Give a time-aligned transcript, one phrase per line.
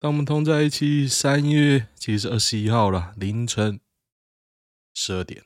[0.00, 3.80] 当我们同在一起，三月其实是二十一号了，凌晨
[4.94, 5.44] 十二点。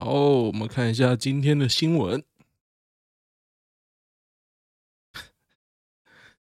[0.00, 2.24] 好，我们看一下今天的新闻。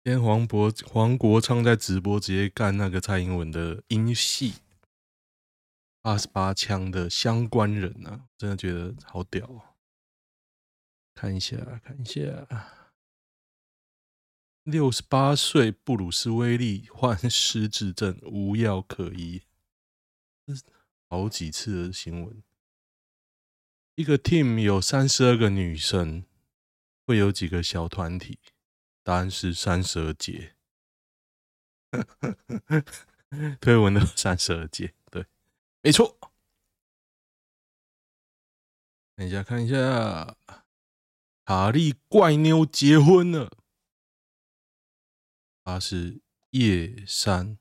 [0.03, 4.57] 今天黄渤、黄国昌在直播直接干那个蔡英文的英系
[6.03, 9.73] 八十八枪的相关人啊，真的觉得好屌啊！
[11.15, 12.76] 看一下，看一下。
[14.67, 19.43] 六十八岁布鲁斯威利患失智症，无药可医。
[21.07, 22.43] 好几次的新闻。
[23.95, 26.25] 一个 team 有三十二个女生，
[27.05, 28.39] 会有几个小团体？
[29.03, 30.57] 答案是三十二节。
[33.61, 35.25] 推文的三十二节，对，
[35.81, 36.17] 没错。
[39.15, 40.35] 等一下，看一下，
[41.45, 43.56] 卡莉怪妞结婚了。
[45.67, 46.21] 他是
[46.51, 47.57] 叶山，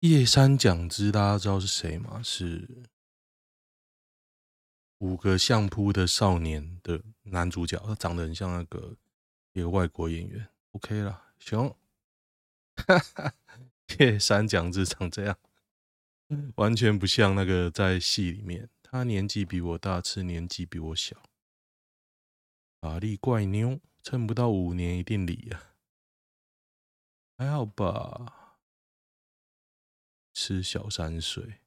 [0.00, 2.20] 叶山奖之，大家知道是谁吗？
[2.24, 2.82] 是
[4.98, 8.96] 五个相扑的少年的男主角，他长得很像那个
[9.52, 10.48] 一个外国演员。
[10.72, 11.76] OK 了，行。
[14.00, 15.38] 叶山奖之长这样，
[16.56, 18.68] 完全不像那个在戏里面。
[18.82, 21.22] 他年纪比我大，是年纪比我小。
[22.80, 25.73] 法力怪妞，撑不到五年一定离啊。
[27.36, 28.58] 还好吧，
[30.32, 31.60] 吃小三水。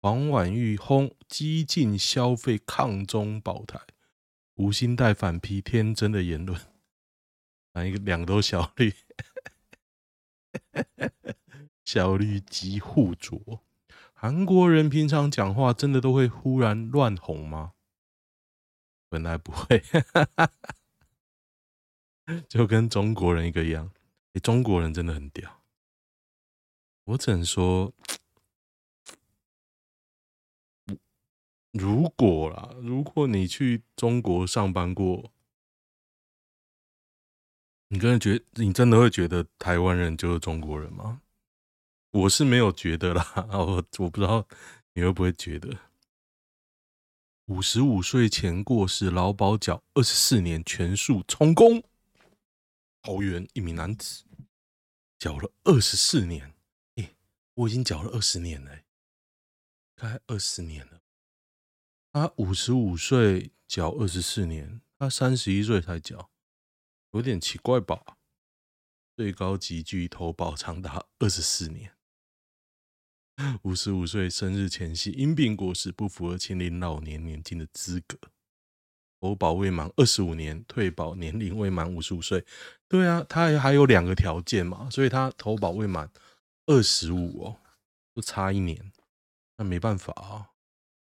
[0.00, 3.80] 黄婉玉轰激进消费抗中保台，
[4.54, 6.60] 吴欣岱反批天真的言论。
[7.72, 8.94] 哪一个两个都小绿？
[11.84, 13.62] 小绿极护着。
[14.12, 17.72] 韩国人平常讲话真的都会忽然乱哄吗？
[19.08, 19.82] 本来不会，
[22.46, 23.90] 就跟中国人一个样。
[24.42, 25.62] 中国人真的很屌，
[27.04, 27.92] 我只能说，
[31.72, 35.32] 如果啦，如果你去中国上班过，
[37.88, 41.22] 你真的觉得你真的会觉得台湾人就是中国人吗？
[42.10, 44.46] 我是没有觉得啦， 我我不知道
[44.94, 45.76] 你会不会觉得，
[47.46, 51.82] 五十五岁前过世，劳保缴二十四年全数充公。
[53.08, 54.24] 桃园一名男子。
[55.18, 56.54] 缴了二十四年，
[56.96, 57.16] 欸，
[57.54, 58.84] 我已经缴了二十年了，欸，
[59.96, 61.00] 该二十年了。
[62.12, 66.30] 他五十五岁缴二十四年，他三十一岁才缴，
[67.12, 68.18] 有点奇怪吧？
[69.16, 71.96] 最高级距投保长达二十四年，
[73.62, 78.18] 五十五岁生日前夕因病过世，不符合清领老年年金的资格。
[79.20, 82.44] 投保未满二十五年，退保年龄未满五十五岁。
[82.86, 86.10] 对啊，他还有两个条件嘛，所以他投保未满
[86.66, 87.60] 二十五哦，
[88.14, 88.92] 就差一年。
[89.56, 90.50] 那没办法啊，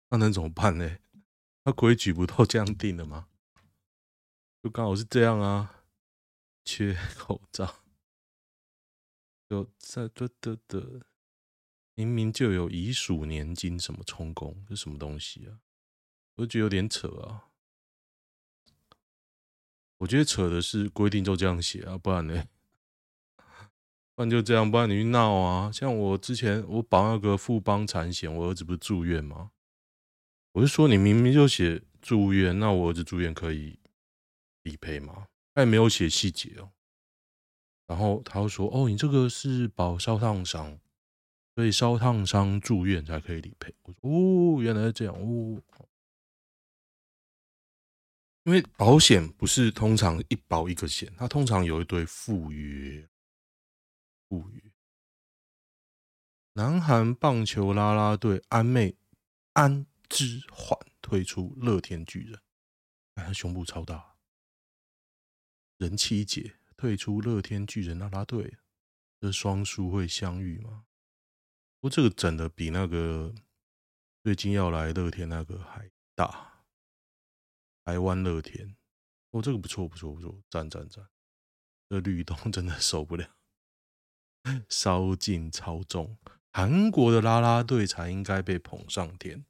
[0.08, 0.98] 那能怎么办呢？
[1.64, 3.28] 那规矩不都这样定的吗？
[4.62, 5.84] 就刚好是这样啊，
[6.64, 7.84] 缺口罩，
[9.48, 11.02] 就在得得得，
[11.94, 15.60] 明明就有遗属年金什么充公，这什么东西啊？
[16.36, 17.47] 我觉得有点扯啊。
[19.98, 22.44] 我觉得扯的是规定就这样写啊，不然呢？
[24.14, 25.70] 不然就这样，不然你去闹啊！
[25.72, 29.50] 像我之前我保那个富邦产险，我儿子不是住院吗？
[30.52, 33.78] 我就说你明明就写住院，那我儿子住院可以
[34.62, 35.28] 理赔吗？
[35.54, 36.70] 他也没有写细节哦。
[37.86, 40.78] 然后他又说：“哦，你这个是保烧烫伤，
[41.54, 45.62] 所以烧烫伤住院才可以理赔。”我说：“哦，原来是这样哦。”
[48.44, 53.08] 因为保险不是通常一保一个险，它通常有一堆附约。
[54.28, 54.62] 附约。
[56.54, 58.96] 南韩棒球啦啦队安妹
[59.52, 62.40] 安之缓退出乐天巨人，
[63.14, 64.16] 哎，他胸部超大，
[65.76, 68.56] 人妻姐退出乐天巨人啦啦队，
[69.20, 70.84] 这双输会相遇吗？
[71.80, 73.34] 不过这个整的比那个
[74.24, 76.57] 最近要来乐天那个还大。
[77.88, 78.76] 台湾乐天，
[79.30, 81.08] 哦，这个不错不错不错，赞赞赞！
[81.88, 83.26] 这律动真的受不了，
[84.68, 86.18] 烧劲超重。
[86.52, 89.46] 韩国的啦啦队才应该被捧上天，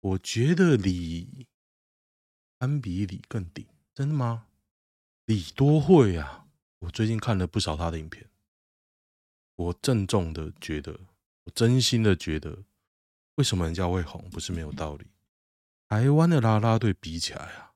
[0.00, 1.46] 我觉得李
[2.58, 3.64] 安比李更顶，
[3.94, 4.48] 真的吗？
[5.26, 6.48] 李多慧啊，
[6.80, 8.28] 我最近看了不少他的影片，
[9.54, 10.98] 我郑重的觉得，
[11.44, 12.64] 我真心的觉得，
[13.36, 15.06] 为什么人家会红，不是没有道理。
[15.88, 17.66] 台湾的啦啦队比起来啊。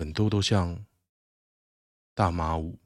[0.00, 0.86] 很多都像
[2.14, 2.78] 大妈舞，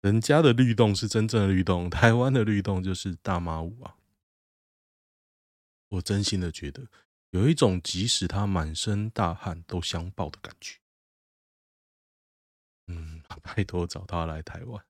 [0.00, 3.98] 人家的律动是真正的律动，台湾的律动就是大妈舞啊！
[5.88, 6.88] 我真心的觉得
[7.30, 10.78] 有一种即使他满身大汗都相抱的感觉。
[12.86, 14.86] 嗯，拜托找他来台湾。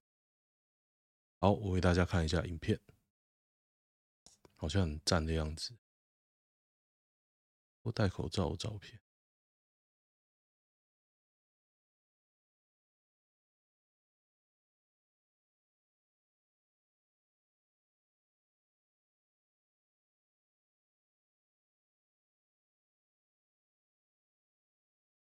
[1.40, 2.78] 好，我为大家看一下影片，
[4.56, 5.74] 好像很赞的样子。
[7.80, 9.00] 我戴口罩的照片。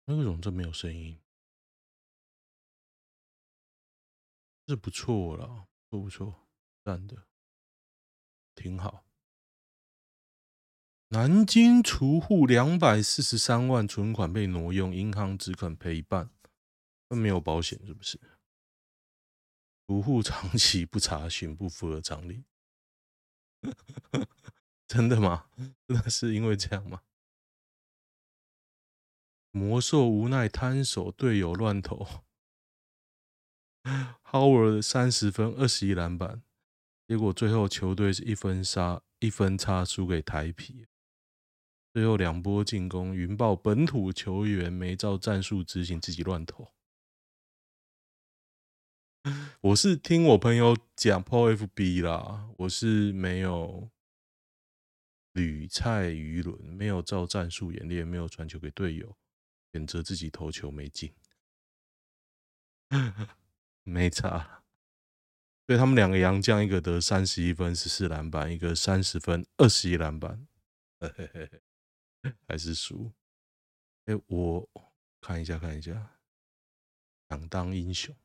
[0.05, 1.19] 那为什么这没有声音？
[4.67, 6.47] 是不错了，不不错，
[6.83, 7.27] 赞的，
[8.55, 9.05] 挺好。
[11.09, 16.31] 南京储户两百四十三万存款被挪用，银行只肯赔一半，
[17.09, 18.19] 那没有保险是不是？
[19.87, 22.43] 储户长期不查询，不符合常理。
[24.87, 25.49] 真的吗？
[25.87, 27.03] 真的是因为这样吗？
[29.57, 32.05] 魔兽无奈摊手，队友乱投。
[34.29, 36.43] Howard 三十分，二十一篮板，
[37.07, 40.87] 结果最后球队是一分差，一分差输给台啤。
[41.93, 46.73] 最后两波进攻，云豹本土球员没照战术执行，自己乱投。
[49.61, 53.89] 我是听我朋友讲 PO FB 啦，我是没有
[55.31, 59.15] 屡菜鱼轮，没有照战术演练，没有传球给队友。
[59.75, 61.13] 选择自己投球没进，
[63.83, 64.63] 没差。
[65.67, 70.47] 所以他们两个洋将，一个得三十一分十四篮板，一个三十分二十一篮板，
[72.47, 73.11] 还是输。
[74.05, 74.69] 哎，我
[75.19, 76.21] 看一下看一下，
[77.27, 78.15] 想当英雄。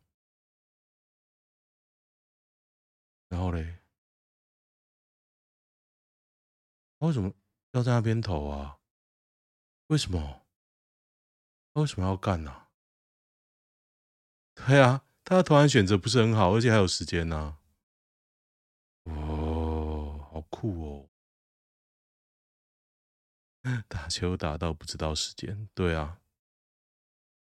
[3.29, 3.81] 然后嘞，
[6.99, 7.35] 为什么
[7.73, 8.79] 要在那边投啊？
[9.89, 10.47] 为什么？
[11.73, 12.69] 他为什么要干呢、啊？
[14.55, 17.59] 对啊，他的投篮选择不是很好，而且还有时间呢、啊。
[19.05, 21.09] 哦，好酷哦！
[23.89, 26.21] 打球打到不知道时间，对啊，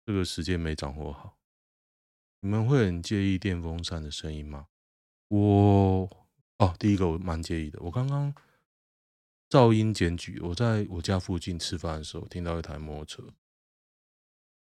[0.06, 1.38] 这个时间没掌握好。
[2.40, 4.68] 你们会很介意电风扇的声音吗？
[5.28, 6.26] 我
[6.58, 7.78] 哦，第一个我蛮介意的。
[7.82, 8.34] 我刚刚
[9.48, 13.34] 噪音检举，我在我家附近吃饭的时候听到一台摩托车。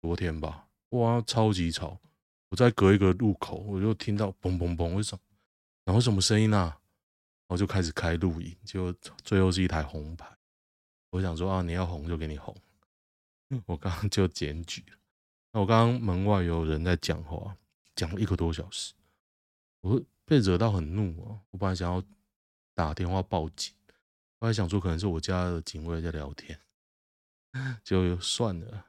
[0.05, 1.99] 昨天吧，哇，超级吵！
[2.49, 5.21] 我在隔一个路口，我就听到嘣嘣嘣，为什么？
[5.83, 6.79] 然后什么声音啊？
[7.47, 8.93] 然后就开始开录影，就
[9.23, 10.31] 最后是一台红牌。
[11.09, 12.55] 我想说啊，你要红就给你红。
[13.65, 14.97] 我刚刚就检举了。
[15.51, 17.57] 那我刚刚门外有人在讲话，
[17.95, 18.93] 讲了一个多小时，
[19.81, 21.41] 我被惹到很怒啊！
[21.49, 22.03] 我本来想要
[22.75, 23.73] 打电话报警，
[24.39, 26.59] 后来想说可能是我家的警卫在聊天，
[27.83, 28.85] 就算了。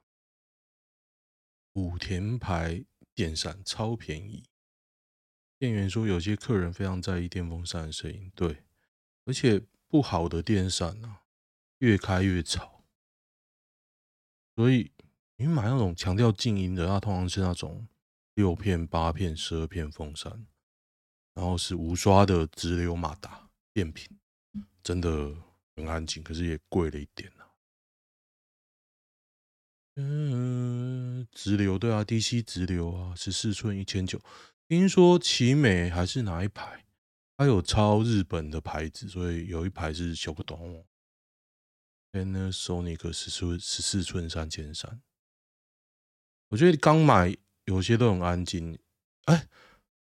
[1.77, 2.83] 武田牌
[3.15, 4.49] 电扇超便宜，
[5.59, 8.65] 店员说有些客人非常在意电风扇的声音，对，
[9.27, 11.25] 而且不好的电扇啊，
[11.81, 12.83] 越开越吵，
[14.55, 14.91] 所以
[15.37, 17.87] 你买那种强调静音的，它通常是那种
[18.33, 20.47] 六片、八片、十二片风扇，
[21.35, 24.19] 然后是无刷的直流马达变频，
[24.83, 25.37] 真的
[25.75, 27.31] 很安静，可是也贵了一点。
[29.99, 34.21] 嗯，直流对啊，DC 直流啊，十四寸一千九。
[34.69, 36.85] 听说奇美还是哪一排，
[37.37, 40.87] 它有抄日本的牌子，所以有一排是小不懂。
[42.13, 45.01] Panasonic 十四十四寸三千三，
[46.49, 48.79] 我觉得刚买有些都很安静。
[49.25, 49.49] 哎，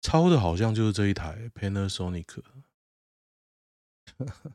[0.00, 2.42] 抄的好像就是这一台 Panasonic。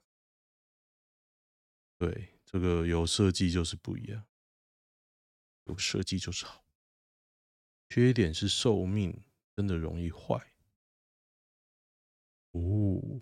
[1.97, 4.25] 对，这个有设计就是不一样。
[5.65, 6.63] 有设计就是好，
[7.89, 9.23] 缺点是寿命
[9.55, 10.35] 真的容易坏。
[12.51, 13.21] 哦，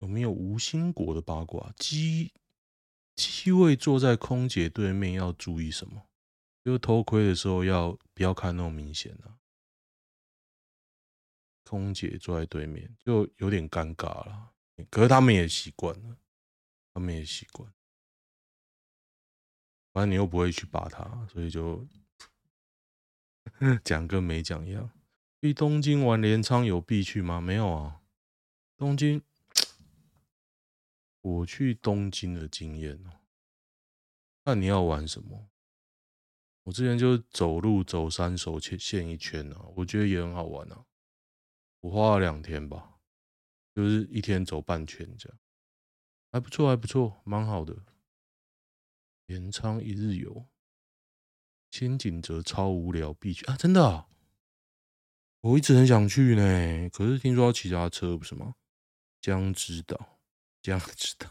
[0.00, 1.72] 有没有吴兴国的八卦？
[1.76, 2.32] 机
[3.14, 6.08] 机位坐在空姐对面要注意什么？
[6.64, 9.38] 就偷窥的时候要不要看那么明显、啊？
[11.64, 14.54] 空姐坐在对面就有点尴尬了，
[14.90, 16.16] 可是他们也习惯了，
[16.94, 17.72] 他们也习惯。
[19.96, 21.88] 反正你又不会去把它，所以就
[23.82, 24.90] 讲跟没讲一样。
[25.40, 27.40] 去东京玩镰仓有必去吗？
[27.40, 28.02] 没有啊。
[28.76, 29.22] 东京，
[31.22, 33.20] 我去东京的经验哦。
[34.44, 35.48] 那你要玩什么？
[36.64, 40.84] 我之前就走路走三手线一圈啊，我觉得也很好玩啊。
[41.80, 42.98] 我花了两天吧，
[43.74, 45.38] 就是一天走半圈这样，
[46.32, 47.74] 还不错，还不错，蛮好的。
[49.26, 50.46] 镰仓一日游，
[51.70, 53.56] 千景则超无聊必去啊！
[53.56, 54.06] 真的，
[55.40, 58.54] 我一直很想去呢，可是听说要骑脚踏车不是吗？
[59.20, 60.20] 江之岛，
[60.62, 61.28] 江之岛，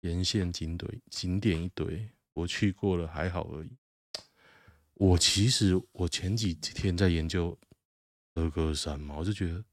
[0.00, 3.76] 沿线景堆景点一堆，我去过了，还好而已。
[4.94, 7.56] 我其实我前几天在研究
[8.34, 9.64] 和歌山嘛，我就觉得，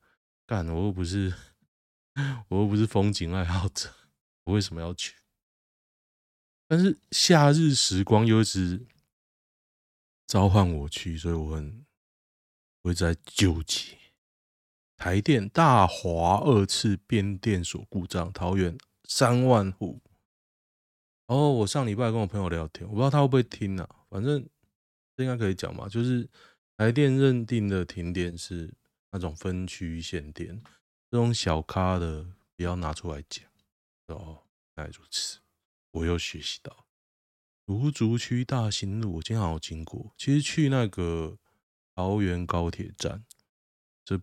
[0.45, 1.33] 干，我又不是，
[2.49, 3.91] 我又不是风景爱好者，
[4.43, 5.15] 我为什么要去？
[6.67, 8.85] 但是夏日时光又一直
[10.27, 11.85] 召唤我去，所以我很，
[12.81, 13.97] 我在纠结。
[14.97, 20.01] 台电大华二次变电所故障，桃园三万户。
[21.27, 24.47] 哦，我上礼拜跟我朋友聊天，我不知道他会不会听啊，反正。
[25.15, 25.89] 这应该可以讲吧？
[25.89, 26.29] 就是
[26.77, 28.71] 台电认定的停电是
[29.09, 30.61] 那种分区限电，
[31.09, 32.23] 这种小咖的
[32.55, 33.43] 不要拿出来讲。
[34.09, 34.43] 哦，
[34.75, 35.39] 原来如此，
[35.97, 36.85] 我又学习到。
[37.65, 40.13] 芦竹区大新路，我经常有经过。
[40.17, 41.37] 其实去那个
[41.95, 43.25] 桃园高铁站，
[44.05, 44.21] 这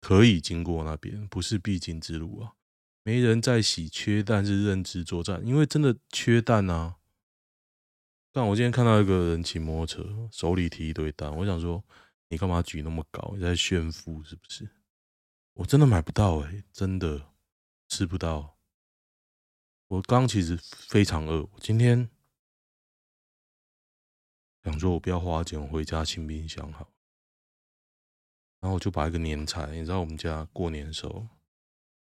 [0.00, 2.54] 可以经过那边，不是必经之路啊。
[3.02, 6.96] 没人在洗缺蛋是认知作战，因为真的缺蛋啊。
[8.30, 11.84] 但我今天看到一个人骑摩托车，手里提一堆蛋，我想说，
[12.28, 13.32] 你干嘛举那么高？
[13.36, 14.68] 你在炫富是不是？
[15.54, 17.32] 我真的买不到哎、欸，真的
[17.88, 18.53] 吃不到。
[19.88, 22.08] 我刚其实非常饿，我今天
[24.62, 26.90] 想说我不要花钱，我回家清冰箱好。
[28.60, 31.28] 然后我就把一个年菜，你知道我们家过年的时候，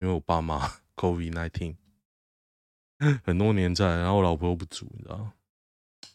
[0.00, 1.76] 因为我爸妈 COVID nineteen
[3.24, 5.32] 很多年菜，然后我老婆又不煮，你知道。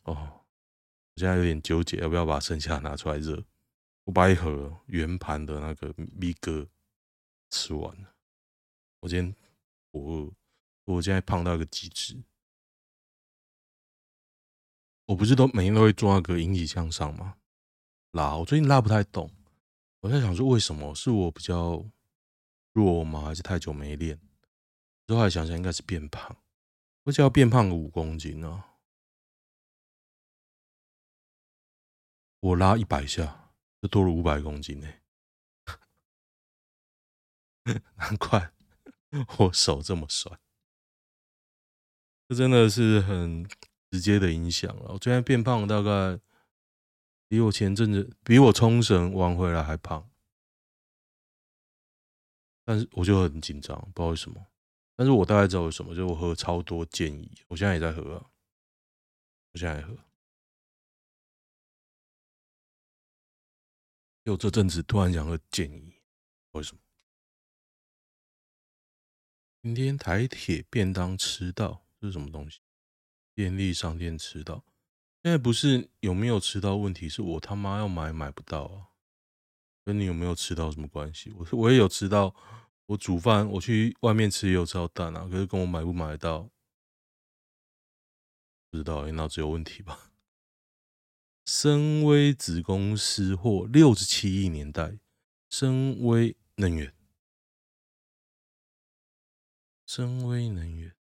[0.04, 3.44] 哦，我现在有点纠结，要不要把剩下拿出来热？
[4.04, 6.68] 我把一盒圆盘的那个米哥
[7.50, 8.16] 吃完了。
[9.00, 9.36] 我今天
[9.92, 10.32] 我
[10.96, 12.22] 我现在胖到一个极致。
[15.06, 17.38] 我不是都每天都会做那个引体向上吗？
[18.12, 19.30] 拉，我最近拉不太动。
[20.02, 21.84] 我在想说，为什么是我比较
[22.74, 23.22] 弱吗？
[23.22, 24.20] 还是太久没练？
[25.08, 26.38] 之后来想想，应该是变胖。
[27.04, 28.66] 我只要变胖个五公斤呢、啊。
[32.42, 34.88] 我拉一百下，就多了五百公斤呢，
[37.98, 38.54] 难怪
[39.40, 40.40] 我手这么酸，
[42.30, 43.44] 这真的是很
[43.90, 44.92] 直接的影响了。
[44.94, 46.20] 我最近变胖，大概
[47.28, 50.08] 比我前阵子比我冲绳玩回来还胖，
[52.64, 54.46] 但是我就很紧张，不知道为什么。
[54.96, 58.30] 但是我大概知道为什么，就是我喝超多建议，我现在也在喝啊，
[59.54, 59.98] 我现在也喝。
[64.24, 65.96] 就这阵子突然想喝建议，
[66.52, 66.82] 为什么？
[69.64, 72.60] 今天台铁便当吃到，这是什么东西？
[73.34, 74.66] 便利商店吃到，
[75.24, 78.90] 现在不是有没有吃到问题，是我他妈要买买不到啊！
[79.86, 81.32] 跟你有没有吃到什么关系？
[81.32, 82.36] 我我也有吃到，
[82.86, 86.50] 我煮饭我去外面吃也有吃到蛋啊，可是跟我买不买得到，
[88.70, 90.12] 不知道，脑子有问题吧？
[91.46, 95.00] 森威子公司或六十七亿年代，
[95.50, 96.94] 森威能源，
[99.88, 100.94] 森威能源，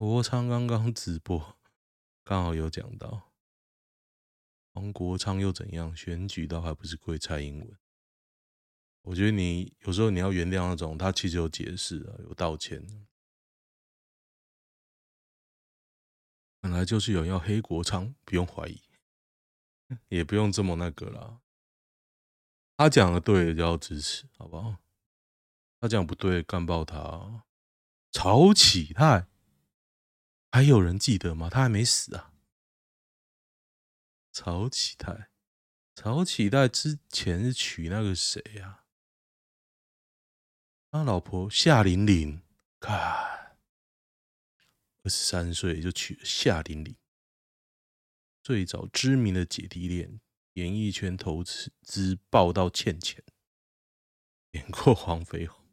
[0.00, 1.58] 国昌刚刚直播，
[2.24, 3.34] 刚好有讲到，
[4.72, 5.94] 黄国昌又怎样？
[5.94, 7.78] 选举倒还不是归蔡英文？
[9.02, 13.06] 我觉得你有时候你要原谅那种，他其实有解释啊，有道歉。
[16.60, 18.80] 本来就是有要黑国昌，不用怀疑。
[20.08, 21.42] 也不用这么那个啦，
[22.78, 24.78] 他讲的对就要支持，好不好？
[25.78, 27.44] 他讲不对，干爆他。
[28.10, 29.29] 曹启泰
[30.50, 31.48] 还有人记得吗？
[31.48, 32.32] 他还没死啊。
[34.32, 35.30] 曹启泰，
[35.94, 38.84] 曹启泰之前是娶那个谁呀？
[40.90, 42.42] 他老婆夏玲玲，
[42.80, 42.96] 看
[45.02, 46.96] 二十三岁就娶了夏玲玲。
[48.42, 50.20] 最早知名的姐弟恋，
[50.54, 53.22] 演艺圈投资爆到欠钱，
[54.52, 55.64] 演过黄飞鸿，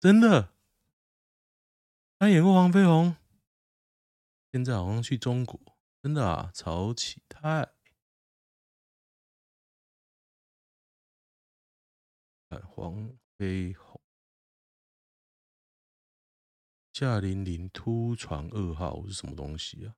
[0.00, 0.54] 真的，
[2.18, 3.16] 他演过黄飞鸿，
[4.58, 7.72] 现在好像去中国，真的啊，曹启泰，
[12.66, 14.02] 黄飞鸿，
[16.92, 19.94] 夏玲玲突传噩耗是什么东西啊？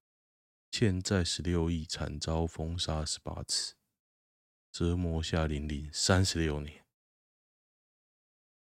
[0.70, 3.76] 欠债十六亿，惨遭封杀十八次，
[4.70, 6.84] 折磨夏玲玲三十六年，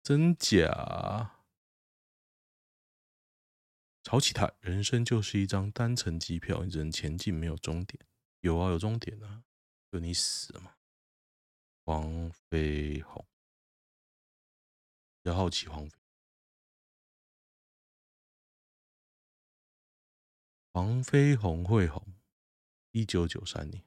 [0.02, 1.41] 真假？
[4.04, 8.06] 潮起他，人生就是一张单程机票，你只能前进，没有终点。
[8.40, 9.44] 有啊，有终点啊，
[9.92, 10.76] 就你死了嘛。
[11.86, 13.26] 黄飞鸿，
[15.22, 15.98] 比较好奇黄飞。
[20.74, 22.16] 黄飞鸿会红，
[22.92, 23.84] 一九九三年，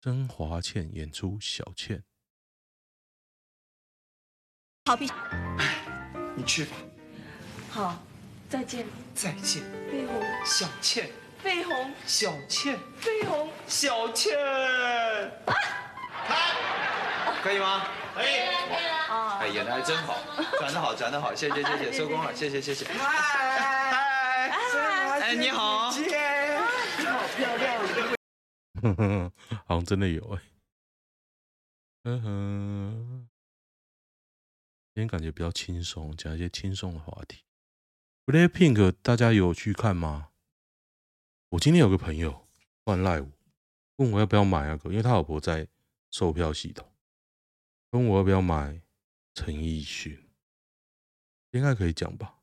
[0.00, 2.04] 曾华倩演出小倩。
[4.84, 4.94] 好，
[6.36, 6.76] 你去吧。
[7.70, 8.06] 好，
[8.54, 8.86] 再见。
[9.16, 9.64] 再见。
[9.90, 11.10] 飞鸿，小倩。
[11.42, 12.78] 飞鸿，小倩。
[12.98, 14.38] 飞鸿，小倩。
[15.46, 15.52] 啊！
[16.24, 17.88] 开，可以吗？
[18.14, 18.94] 可以了，可以了。
[19.12, 19.38] 啊！
[19.40, 20.20] 哎，演的还真好，
[20.60, 22.84] 转的好，转的好，谢谢谢谢，收工了，谢谢谢谢。
[22.92, 24.50] 嗨。
[25.20, 26.56] 哎，你好，姐，
[27.04, 27.82] 好漂亮。
[28.82, 29.32] 哼哼，
[29.66, 30.42] 好像真的有哎。
[32.04, 33.28] 嗯哼，
[34.94, 37.40] 今天感觉比较轻松，讲一些轻松的话题。
[38.26, 40.30] Blackpink 大家有去看吗？
[41.50, 42.48] 我今天有个朋友
[42.82, 43.30] 换赖我，
[43.96, 45.68] 问我要不要买那个，因为他老婆在
[46.10, 46.90] 售票系统，
[47.90, 48.80] 问我要不要买
[49.34, 50.26] 陈奕迅，
[51.50, 52.38] 应该可以讲吧。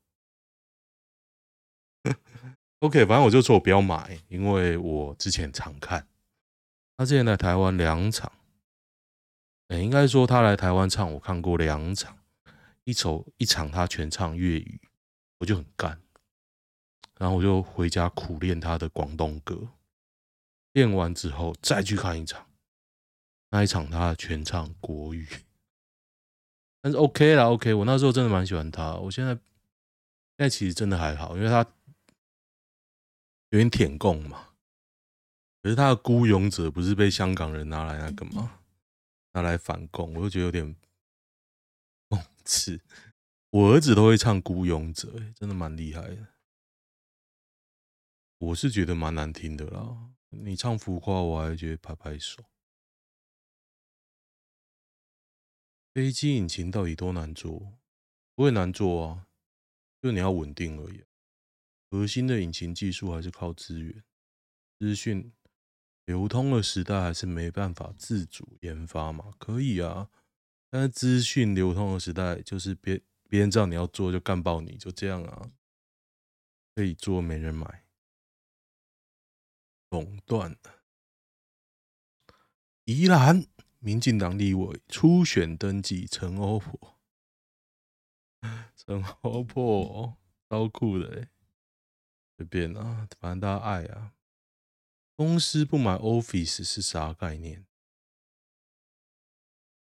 [2.82, 6.08] OK，反正我就说我不要买，因为我之前常看。
[6.96, 8.32] 他之前来台湾两场，
[9.70, 12.20] 哎，应该说他来台湾唱，我看过两场，
[12.84, 14.80] 一首一场他全唱粤语，
[15.42, 16.00] 我就很干，
[17.18, 19.68] 然后我就回家苦练他的广东歌，
[20.74, 22.48] 练完之后再去看一场，
[23.50, 25.28] 那一场他全唱国语，
[26.80, 29.42] 但是 OK 啦，OK，我那时候真的蛮喜欢他，我现在现
[30.38, 31.66] 在其实真的还好，因为他。
[33.50, 34.48] 有点舔共嘛，
[35.62, 38.62] 可是他的《孤勇者》不是被香港人拿来那个吗？
[39.34, 40.74] 拿来反共，我就觉得有点
[42.08, 42.80] 讽刺。
[43.52, 46.28] 我儿子都会唱《孤勇者》，真的蛮厉害的。
[48.38, 52.46] 我是觉得蛮难听的啦，你唱浮夸，我还觉得拍拍手。
[55.94, 57.78] 飞机引擎到底多难做？
[58.34, 59.28] 不会难做啊，
[60.02, 61.04] 就你要稳定而已。
[61.90, 64.02] 核心的引擎技术还是靠资源，
[64.80, 65.34] 资讯
[66.06, 69.34] 流通的时代还是没办法自主研发嘛？
[69.38, 70.10] 可以啊，
[70.70, 75.54] 但是资讯流通的时代就是别别人知道你要做就干爆你，就这样啊，
[76.76, 77.86] 可以做没人买，
[79.90, 80.58] 垄断。
[82.84, 83.46] 宜兰
[83.80, 87.00] 民进党立委初选登记陈欧珀，
[88.76, 90.18] 陈欧珀
[90.50, 91.30] 超酷的欸
[92.36, 94.14] 随便啊，反正大家爱啊。
[95.16, 97.66] 公司不买 Office 是啥概念？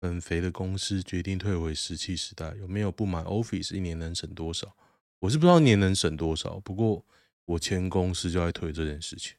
[0.02, 4.76] 很肥的公司决定退回石器时代，有没有不买 Office 一年能省多少？
[5.20, 7.06] 我是不知道一年能省多少，不过
[7.46, 9.36] 我前公司就在推这件事情。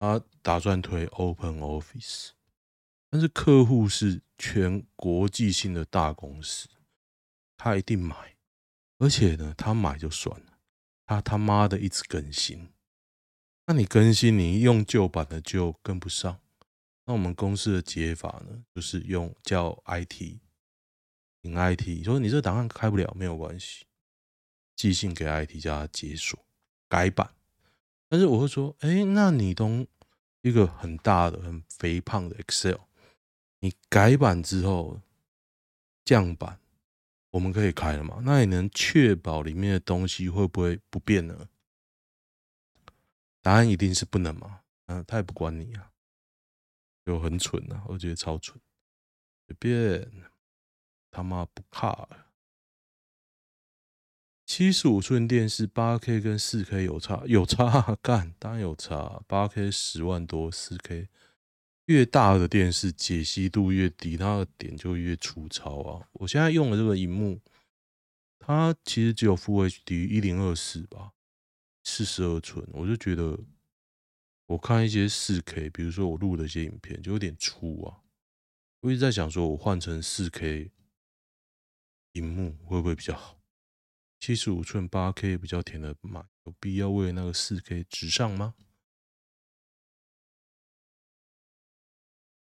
[0.00, 2.30] 他打算推 Open Office，
[3.10, 6.68] 但是客户是全国际性的大公司，
[7.56, 8.36] 他一定买，
[8.98, 10.58] 而且呢，他买就算了。
[11.06, 12.68] 他他妈的一直更新，
[13.66, 16.38] 那你更新，你用旧版的就跟不上。
[17.08, 20.38] 那我们公司的解法呢，就是用叫 IT，
[21.40, 23.86] 请 IT 说你这档案开不了，没有关系，
[24.76, 26.38] 寄信给 IT 叫他解锁
[26.86, 27.30] 改版。
[28.10, 29.86] 但是我会说，哎，那你懂
[30.42, 32.76] 一个很大的、很肥胖的 Excel，
[33.60, 35.00] 你改版之后
[36.04, 36.60] 降版。
[37.30, 38.20] 我们可以开了嘛？
[38.22, 41.48] 那你能确保里面的东西会不会不变呢？
[43.40, 44.60] 答案一定是不能嘛。
[44.86, 45.87] 嗯，他也不管你啊，
[47.08, 48.60] 就很蠢啊，我觉得超蠢。
[49.46, 50.12] 随便，
[51.10, 52.06] 他妈不怕。
[54.44, 57.22] 七十五寸电视八 K 跟四 K 有差？
[57.24, 59.22] 有差，干，当然有差。
[59.26, 61.08] 八 K 十万多，四 K。
[61.86, 66.06] 越大的电视解析度越低，它的点就越粗糙啊！
[66.12, 67.40] 我现在用的这个荧幕，
[68.38, 71.14] 它其实只有 Full HD 一零二四吧，
[71.84, 73.38] 四十二寸，我就觉得
[74.48, 78.02] 我看一些四 K，比如说我录的一些影片，就有点粗啊。
[78.80, 80.72] 我一直在想说，我换成四 K
[82.12, 83.38] 荧幕会不会比较好？
[84.18, 88.54] 七十五寸八 K 比较甜的买，有必要为那个四 K 直上吗？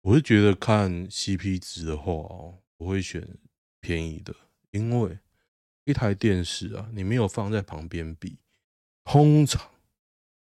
[0.03, 3.39] 我是觉得看 CP 值的话哦，我会选
[3.81, 4.35] 便宜的，
[4.73, 5.19] 因为
[5.85, 8.39] 一台电视啊，你没有放在旁边比，
[9.05, 9.71] 通常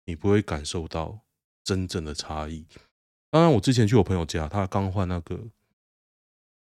[0.06, 1.26] 你不会感受到
[1.64, 2.66] 真正的差异。
[3.30, 5.50] 当然，我之前去我朋友家，他刚换那个，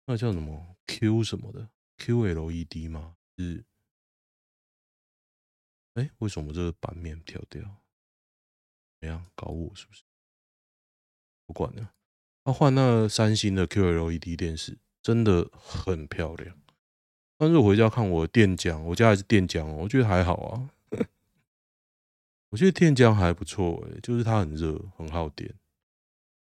[0.06, 3.16] 那叫什么 Q 什么的 QLED 吗？
[3.38, 3.64] 是，
[5.96, 7.64] 哎，为什么这个版面跳掉？
[9.02, 10.04] 怎样搞我是不是？
[11.46, 11.92] 不管了，
[12.44, 16.58] 他换那个三星的 QLED 电视，真的很漂亮。
[17.38, 20.70] 但是我回家看我的电浆，我家还是电浆，我觉得还好啊。
[22.54, 25.52] 我觉得电浆还不错，哎，就是它很热，很耗电，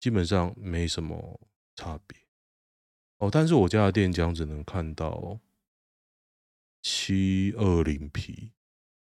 [0.00, 1.38] 基本上没什么
[1.76, 2.18] 差别。
[3.18, 5.38] 哦，但是我家的电浆只能看到
[6.80, 8.52] 七二零 P、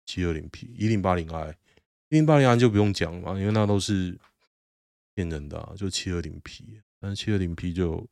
[0.07, 1.55] 七二零 P、一零八零 I、
[2.09, 4.17] 一零八零 I 就不用讲了嘛，因为那都是
[5.13, 6.81] 骗人的，就七二零 P。
[6.99, 8.09] 但是七二零 P 就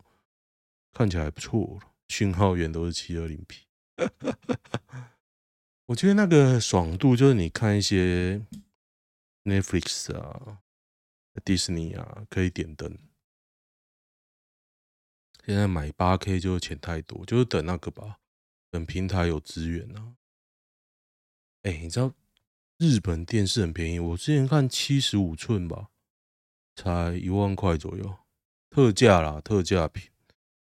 [0.93, 3.65] 看起来还不错了，讯号源都是七二零 P。
[5.87, 8.41] 我觉得那个爽度就是你看一些
[9.45, 10.59] Netflix 啊、
[11.45, 12.97] 迪士尼啊，可以点灯。
[15.45, 18.17] 现在买八 K 就钱太多，就是等那个吧，
[18.71, 20.15] 等平台有资源啊。
[21.61, 22.11] 哎、你知道
[22.77, 25.89] 日本电视很便宜，我之前看七十五寸吧，
[26.75, 28.17] 才一万块左右，
[28.71, 30.11] 特价啦，特价品，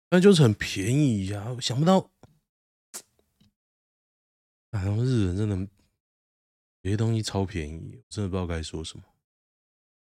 [0.09, 2.09] 但就是很便宜呀、想不到。
[4.73, 5.67] 好像日本真的
[6.81, 9.03] 有些东西超便宜，我真的不知道该说什么。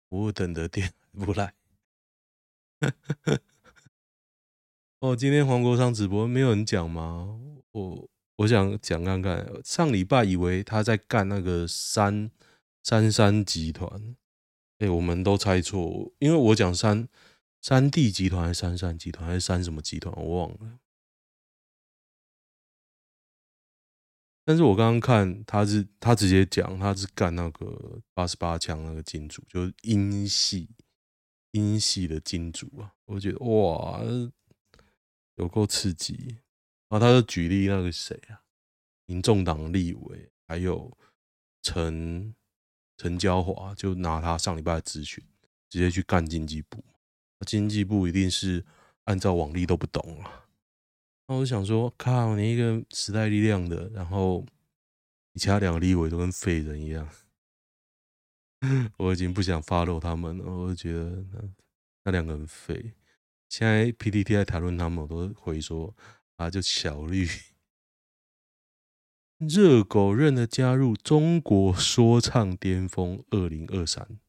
[0.09, 1.53] 我等的电 不来。
[4.99, 7.39] 哦，今天黄国昌直播没有人讲吗？
[7.71, 9.47] 我我想讲看看。
[9.63, 12.31] 上礼拜以为他在干那个三
[12.81, 14.15] 三三集团，
[14.79, 17.07] 哎，我们都猜错，因为我讲三
[17.61, 20.79] 三 D 集团还是三三集团还是三什么集团，我忘了。
[24.47, 30.69] 但是我刚刚看他是，他直接讲他是干那个八十八枪那个金主，就是英系
[31.51, 33.99] 英系的金主啊，我觉得哇，
[35.35, 36.37] 有够刺激。
[36.87, 38.43] 然后他就举例那个谁啊，
[39.07, 40.95] 民众党立委，还有
[41.63, 42.35] 陈
[42.97, 45.23] 陈椒华，就拿他上礼拜的咨询，
[45.67, 46.85] 直接去干经济部，
[47.47, 48.63] 经济部一定是
[49.05, 50.44] 按照往例都不懂了。
[51.27, 54.45] 那我想说，靠你一个时代力量的，然后
[55.33, 57.09] 你其他两个立委都跟废人一样，
[58.97, 60.45] 我已经不想 follow 他们了。
[60.45, 61.49] 我就觉得那
[62.03, 62.93] 那两个人废。
[63.49, 65.95] 现在 PTT 在谈论他们，我都会说
[66.35, 67.27] 啊，就小绿
[69.37, 74.19] 热狗认的加入中国说唱巅峰二零二三，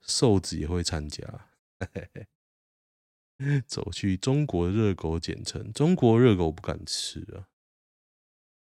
[0.00, 1.48] 瘦子也会参加。
[1.78, 2.26] 嘿嘿嘿
[3.66, 7.48] 走去中国热狗，简称中国热狗，不敢吃啊！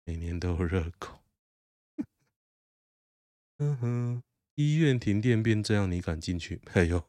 [0.04, 1.20] 每年都有热狗。
[3.58, 4.22] 嗯哼，
[4.54, 6.60] 医院停电变这样，你敢进去？
[6.74, 7.08] 哎呦，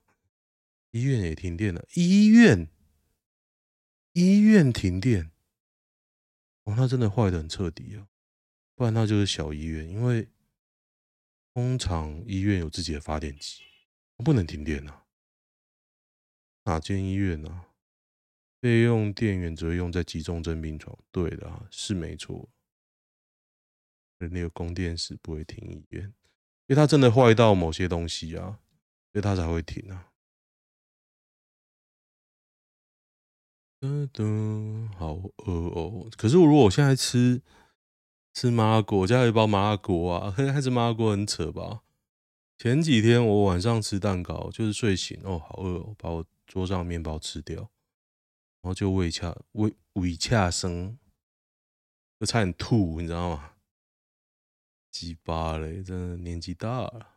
[0.91, 1.85] 医院也停电了！
[1.93, 2.69] 医院，
[4.13, 5.31] 医院停电，
[6.63, 8.07] 哦，那真的坏得很彻底啊！
[8.75, 10.29] 不然那就是小医院，因为
[11.53, 13.63] 通常医院有自己的发电机，
[14.17, 15.04] 不能停电啊。
[16.65, 17.65] 哪间医院呢、啊？
[18.59, 20.97] 备用电源只会用在急重症病床。
[21.11, 22.49] 对的、啊，是没错。
[24.17, 26.13] 那个供电时不会停医院，因
[26.69, 28.59] 为它真的坏到某些东西啊，
[29.11, 30.09] 所以它才会停啊。
[33.79, 35.13] 噔噔，好
[35.45, 36.09] 饿哦！
[36.17, 37.43] 可是我如果我现在吃
[38.33, 41.83] 吃麻辣锅，我家有一包麻辣锅啊， 还是麻辣锅很扯吧？
[42.57, 46.25] 前几天我晚上吃蛋糕，就是睡醒哦，好饿哦，把我。
[46.45, 47.57] 桌上面包吃掉，
[48.61, 50.97] 然后就胃恰胃胃恰生，
[52.19, 53.53] 就差点吐，你知道吗？
[54.91, 57.11] 鸡巴嘞，真的年纪大了。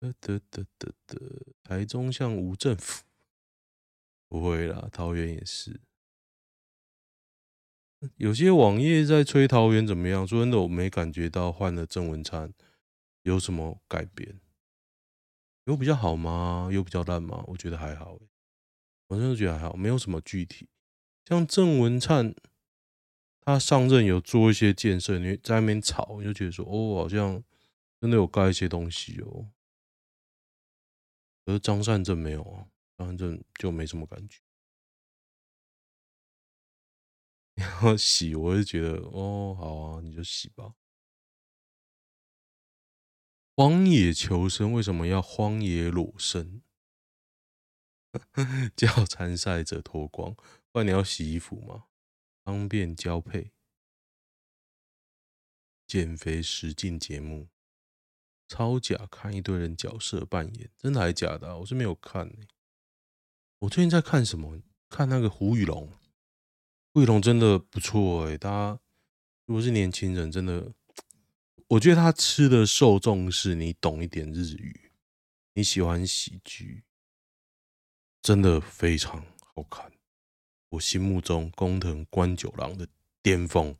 [0.00, 1.18] 得得得得得，
[1.62, 3.04] 台中像无政府，
[4.28, 5.80] 不会啦，桃园也是。
[8.14, 10.24] 有些网页在吹桃园怎么样？
[10.24, 12.54] 说真的，我没感觉到换了郑文灿
[13.22, 14.40] 有什么改变。
[15.68, 16.70] 有比较好吗？
[16.72, 17.44] 有比较烂吗？
[17.46, 18.18] 我觉得还好，
[19.08, 20.66] 我真的觉得还好，没有什么具体。
[21.26, 22.34] 像郑文灿，
[23.42, 27.44] 他上任有做一些建设，你在那边吵，你就觉得说，哦，好像
[28.00, 29.50] 真的有盖一些东西哦。
[31.44, 32.64] 而张善政没有啊，
[32.96, 34.40] 张善政就没什么感觉。
[37.56, 40.77] 然后洗，我就觉得，哦，好啊，你就洗吧。
[43.58, 46.62] 荒野求生为什么要荒野裸身？
[48.76, 50.36] 叫参赛者脱光，
[50.70, 51.86] 不然你要洗衣服吗？
[52.44, 53.50] 方便交配。
[55.88, 57.48] 减肥实境节目，
[58.46, 61.58] 超假，看一堆人角色扮演，真的还是假的？
[61.58, 62.48] 我是没有看欸。
[63.58, 64.62] 我最近在看什么？
[64.88, 65.92] 看那个胡宇龙，
[66.94, 68.38] 胡宇龙真的不错欸。
[68.38, 68.80] 大家
[69.46, 70.72] 如果是年轻人，真的，
[71.68, 74.90] 我觉得他吃的受众是你懂一点日语，
[75.52, 76.82] 你喜欢喜剧，
[78.22, 79.22] 真的非常
[79.54, 79.92] 好看。
[80.70, 82.88] 我心目中工藤官九郎的
[83.22, 83.76] 巅峰，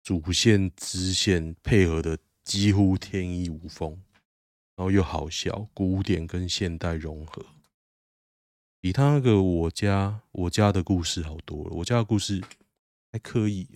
[0.00, 3.90] 主线支线配合的几乎天衣无缝，
[4.76, 7.44] 然后又好笑，古典跟现代融合，
[8.80, 11.70] 比他那个我家我家的故事好多了。
[11.78, 12.40] 我家的故事
[13.10, 13.68] 还可以，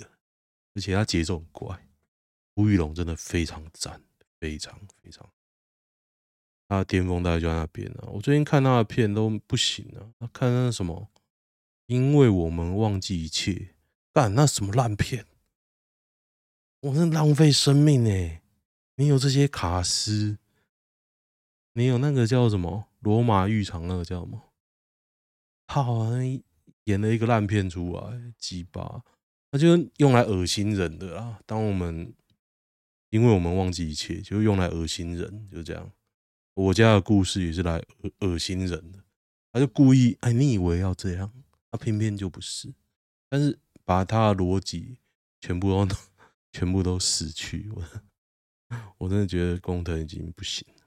[0.75, 1.88] 而且他节奏很怪。
[2.59, 4.03] 吴宇龙真的非常赞，
[4.41, 5.25] 非常非常，
[6.67, 8.09] 他的巅峰大概就在那边了。
[8.13, 11.09] 我最近看他的片都不行了，他看那什么。
[11.87, 13.75] 因为我们忘记一切，
[14.13, 15.25] 干那什么烂片，
[16.81, 18.43] 我是浪费生命哎！
[18.97, 20.37] 你有这些卡司，
[21.73, 24.53] 你有那个叫什么罗马浴场那个叫什么？
[25.67, 26.43] 他好像
[26.85, 29.03] 演了一个烂片出来，鸡巴，
[29.53, 31.39] 那就用来恶心人的啦。
[31.47, 32.13] 当我们
[33.11, 35.91] 因为我们忘记一切，就用来恶心人，就这样。
[36.55, 37.83] 我家的故事也是来
[38.21, 38.99] 恶心人的，
[39.53, 41.33] 他就故意哎，你以为要这样？
[41.71, 42.73] 他偏偏就不是，
[43.29, 44.99] 但是把他的逻辑
[45.41, 45.95] 全部都
[46.53, 47.71] 全部都死去，
[48.99, 50.87] 我真的觉得工藤已经不行了。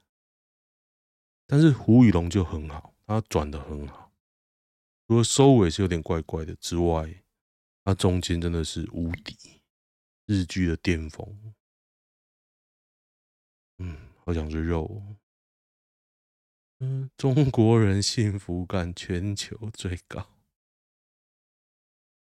[1.46, 4.12] 但是胡宇龙就很好，他转得很好，
[5.06, 7.22] 除了收尾是有点怪怪的之外，
[7.84, 9.62] 他中间真的是无敌
[10.26, 11.54] 日剧的巅峰。
[14.22, 15.02] 嗯，好想吃肉。
[16.80, 20.28] 嗯，中国人幸福感全球最高。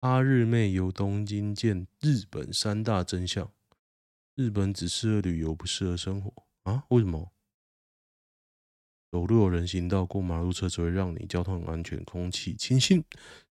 [0.02, 3.54] 阿日妹游东京见日本三大真相：
[4.36, 6.86] 日本只适合旅游，不适合生活啊？
[6.89, 7.32] 为什么？
[9.12, 13.06] 走路有人行道，过马路车只会让你交通很安全，空气清新，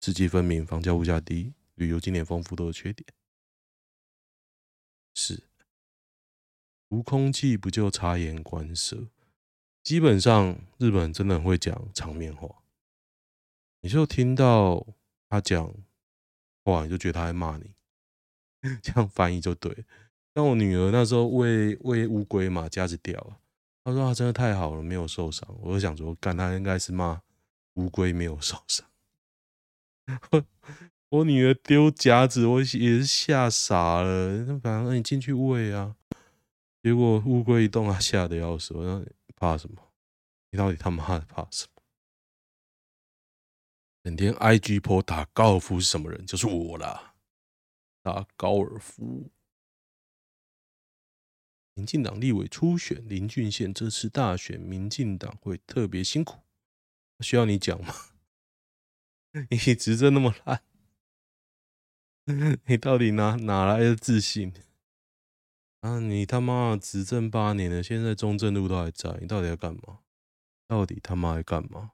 [0.00, 3.06] 四季分明，房价物价低，旅游景点丰富都有缺点。
[5.14, 5.47] 是，
[6.88, 9.08] 无空气不就察言观色？
[9.82, 12.62] 基本上日本真的会讲场面话，
[13.80, 14.86] 你就听到
[15.28, 15.74] 他讲。
[16.64, 16.84] 哇！
[16.84, 17.72] 你就觉得他在骂你，
[18.82, 19.86] 这样翻译就对。
[20.34, 23.38] 像我女儿那时候喂喂乌龟嘛，夹子掉了，
[23.82, 27.22] 她说：“啊，真的太好了，没有受伤。”我就想说，干他应该是骂
[27.74, 28.86] 乌龟没有受伤。
[31.08, 34.60] 我女儿丢夹子，我也是吓傻了。
[34.62, 35.96] 反正你进去喂啊，
[36.82, 38.72] 结果乌龟一动，她吓得要死。
[38.74, 39.92] 我说：“怕什么？
[40.50, 41.82] 你到底他妈的怕什么？”
[44.04, 46.24] 整天 IG po 打高尔夫是什么人？
[46.24, 47.14] 就是我啦，
[48.02, 49.30] 打高尔夫。
[51.74, 56.40] 民进党立委初选，林俊宪这次大选，民进党会特别辛苦，
[57.20, 57.94] 需要你讲吗？
[59.50, 60.62] 你执政那么烂，
[62.66, 64.52] 你到底哪哪来的自信？
[65.80, 70.00] 啊，你他妈执政八年了，现在中正路都还在，你到底要干嘛？
[70.66, 71.92] 到底他妈要干嘛？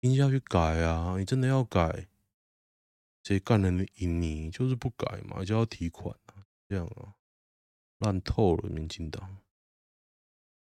[0.00, 1.16] 应该要去改啊！
[1.18, 2.08] 你真的要改？
[3.22, 4.50] 谁干了赢你？
[4.50, 6.46] 就是不改嘛，就要提款啊！
[6.66, 7.14] 这样啊，
[7.98, 9.36] 烂透了，民进党。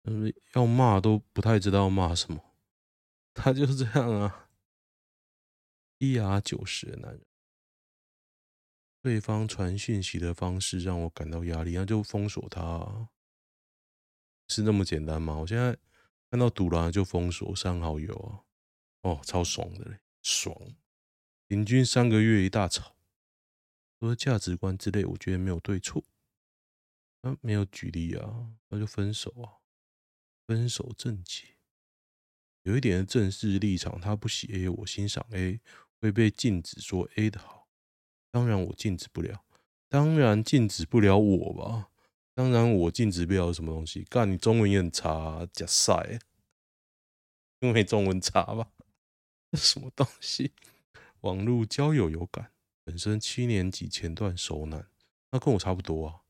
[0.04, 2.40] 嗯，要骂都不太知道骂什么。
[3.34, 4.50] 他就是这样啊，
[5.98, 7.26] 一牙九十的男人。
[9.06, 13.10] 对方传讯息的方式让我感到压力，那就封锁他啊，
[14.48, 15.36] 是那么简单吗？
[15.36, 15.78] 我现在
[16.32, 18.42] 看到堵了就封锁删好友啊。
[19.04, 20.60] 哦，超爽的嘞，爽！
[21.46, 22.96] 平均三个月一大吵，
[24.00, 26.04] 说价值观之类，我觉得没有对错。
[27.22, 29.62] 啊，没有举例啊，那就分手啊，
[30.48, 31.58] 分手正解。
[32.64, 35.62] 有一点的正式立场，他不喜 A，我欣赏 A，
[36.02, 37.65] 会被禁止说 A 的好。
[38.36, 39.46] 当然我禁止不了，
[39.88, 41.90] 当然禁止不了我吧？
[42.34, 44.04] 当然我禁止不了什么东西？
[44.10, 46.20] 干，你中文也很差啊，假赛，
[47.60, 48.70] 因为中文差吧？
[49.54, 50.52] 什么东西？
[51.22, 52.52] 网络交友有感，
[52.84, 54.86] 本身七年级前段熟男，
[55.32, 56.24] 那跟我差不多啊。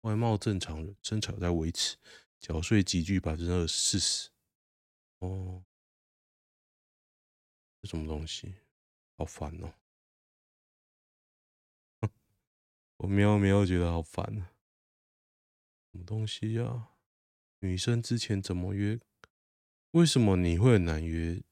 [0.00, 1.96] 外貌正常人，身材在维持，
[2.40, 4.30] 缴税级距百分之二十四十。
[5.20, 5.62] 哦，
[7.80, 8.56] 这什么东西？
[9.16, 9.72] 好烦哦！
[13.02, 14.52] 我喵喵觉得好烦啊。
[15.90, 16.88] 什么东西呀、啊？
[17.58, 19.00] 女生之前怎么约？
[19.90, 21.42] 为什么你会很难约？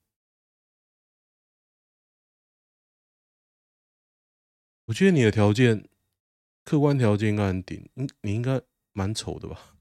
[4.85, 5.89] 我觉得你的条件，
[6.65, 9.77] 客观条件应该很顶，你你应该蛮丑的吧？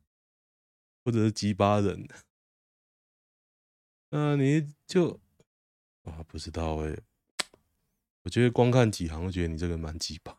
[1.05, 2.08] 或者是鸡巴人。
[4.10, 5.19] 那你就
[6.01, 6.97] 啊，不知道哎、
[8.25, 10.38] 我觉得光看几行，我觉得你这个蛮鸡巴。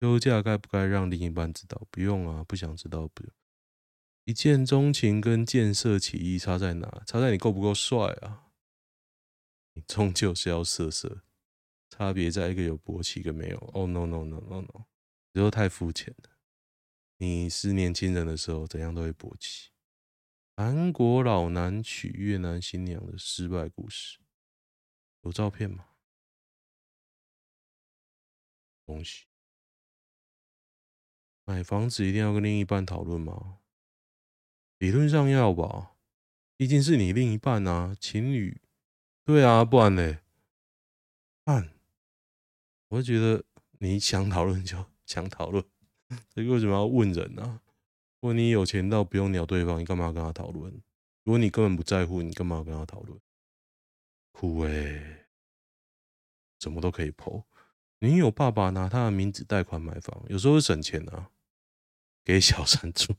[0.00, 1.86] 休假该不该让另一半知道？
[1.90, 3.32] 不用啊，不想知道不用。
[4.24, 7.02] 一见钟情跟见色起意差在哪？
[7.06, 8.52] 差在你够不够帅啊？
[9.72, 11.24] 你终究是要色色，
[11.90, 13.58] 差别在一个有勃起，一个没有。
[13.58, 14.84] 哦、oh, no no no no no，
[15.32, 16.30] 你都太肤浅了。
[17.18, 19.70] 你是年轻人的时候，怎样都会勃起。
[20.56, 24.20] 韩国老男娶越南新娘的失败故事，
[25.22, 25.88] 有照片吗？
[28.86, 29.26] 东西，
[31.44, 33.58] 买房子一定要跟另一半讨论吗？
[34.78, 35.92] 理论上要吧，
[36.56, 38.60] 毕竟是你另一半啊，情侣。
[39.24, 40.20] 对啊，不然嘞，
[41.46, 41.70] 看，
[42.88, 43.44] 我就觉得
[43.78, 45.64] 你想讨论就想讨论，
[46.34, 47.62] 这个为什么要问人呢、啊？
[48.20, 50.72] 如果你有钱到不用鸟对方，你干嘛要跟他讨论？
[51.24, 53.18] 如果你根本不在乎，你干嘛要跟他讨论？
[54.32, 55.26] 酷诶、欸，
[56.58, 57.44] 什么都可以 po。
[58.00, 61.30] 女友爸爸拿他的名字贷款买房，有时候省钱啊，
[62.24, 63.14] 给小三住。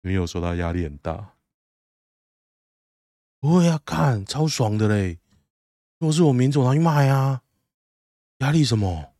[0.00, 1.36] 女友说他压力很大，
[3.38, 5.20] 不会啊，看超爽的嘞。
[5.98, 7.42] 如果是我名字，我拿去卖啊，
[8.38, 9.14] 压力什么？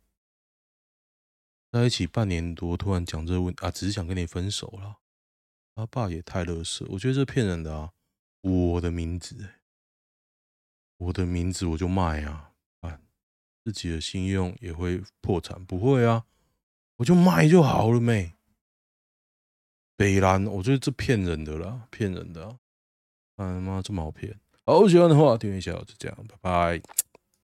[1.71, 4.99] 在一起半年多，突然讲这个问啊，只是想跟你分手了。
[5.75, 7.93] 他爸也太乐色，我觉得这骗人的啊，
[8.43, 9.55] 我的名字
[10.99, 12.52] 我的名字我就卖，啊，
[13.65, 15.65] 自己的信用也会破产？
[15.65, 16.25] 不会啊，
[16.97, 18.33] 我就卖就好了没？
[19.97, 22.59] 北兰，我觉得这骗人的啦，骗人的啊！
[23.37, 24.35] 他妈这么好骗？
[24.65, 26.83] 好，喜欢的话订阅一下，就这样，拜拜。